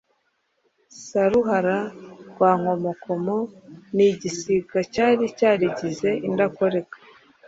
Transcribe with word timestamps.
Saruhara 1.05 1.77
rwa 2.29 2.51
Nkomokomo 2.59 3.37
ni 3.95 4.05
igisiga 4.13 4.77
cyari 4.93 5.23
cyarigize 5.37 6.09
indakoreka, 6.27 6.97